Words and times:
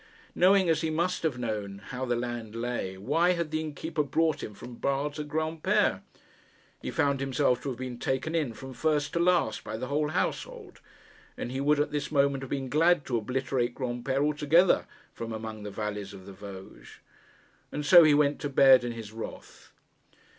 Knowing, 0.33 0.67
as 0.67 0.81
he 0.81 0.89
must 0.89 1.21
have 1.21 1.37
known, 1.37 1.77
how 1.89 2.05
the 2.05 2.15
land 2.15 2.55
lay, 2.55 2.97
why 2.97 3.33
had 3.33 3.51
the 3.51 3.59
innkeeper 3.59 4.01
brought 4.01 4.41
him 4.41 4.55
from 4.55 4.73
Basle 4.73 5.11
to 5.11 5.23
Granpere? 5.23 6.01
He 6.81 6.89
found 6.89 7.19
himself 7.19 7.61
to 7.61 7.69
have 7.69 7.77
been 7.77 7.99
taken 7.99 8.33
in, 8.33 8.53
from 8.55 8.73
first 8.73 9.13
to 9.13 9.19
last, 9.19 9.63
by 9.63 9.77
the 9.77 9.85
whole 9.89 10.07
household, 10.07 10.81
and 11.37 11.51
he 11.51 11.61
would 11.61 11.79
at 11.79 11.91
this 11.91 12.11
moment 12.11 12.41
have 12.41 12.49
been 12.49 12.67
glad 12.67 13.05
to 13.05 13.17
obliterate 13.17 13.75
Granpere 13.75 14.23
altogether 14.25 14.87
from 15.13 15.31
among 15.31 15.61
the 15.61 15.69
valleys 15.69 16.15
of 16.15 16.25
the 16.25 16.33
Vosges. 16.33 16.93
And 17.71 17.85
so 17.85 18.03
he 18.03 18.15
went 18.15 18.39
to 18.41 18.49
bed 18.49 18.83
in 18.83 18.93
his 18.93 19.11
wrath. 19.11 19.71